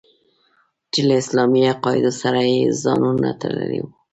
[0.91, 3.89] چې له اسلامي عقایدو سره یې ځانونه تړلي وو.